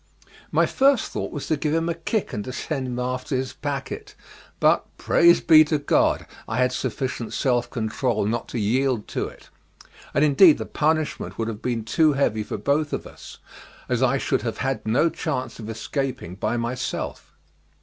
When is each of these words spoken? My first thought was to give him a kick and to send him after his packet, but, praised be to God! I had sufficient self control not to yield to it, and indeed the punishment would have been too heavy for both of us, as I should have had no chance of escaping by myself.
My 0.51 0.65
first 0.65 1.11
thought 1.11 1.31
was 1.31 1.45
to 1.45 1.57
give 1.57 1.75
him 1.75 1.87
a 1.87 1.93
kick 1.93 2.33
and 2.33 2.43
to 2.45 2.51
send 2.51 2.87
him 2.87 2.97
after 2.97 3.35
his 3.35 3.53
packet, 3.53 4.15
but, 4.59 4.87
praised 4.97 5.45
be 5.45 5.63
to 5.65 5.77
God! 5.77 6.25
I 6.47 6.57
had 6.57 6.71
sufficient 6.71 7.33
self 7.35 7.69
control 7.69 8.25
not 8.25 8.47
to 8.47 8.57
yield 8.59 9.07
to 9.09 9.27
it, 9.27 9.49
and 10.15 10.25
indeed 10.25 10.57
the 10.57 10.65
punishment 10.65 11.37
would 11.37 11.49
have 11.49 11.61
been 11.61 11.85
too 11.85 12.13
heavy 12.13 12.41
for 12.41 12.57
both 12.57 12.93
of 12.93 13.05
us, 13.05 13.37
as 13.87 14.01
I 14.01 14.17
should 14.17 14.41
have 14.41 14.57
had 14.57 14.87
no 14.87 15.07
chance 15.07 15.59
of 15.59 15.69
escaping 15.69 16.33
by 16.33 16.57
myself. 16.57 17.31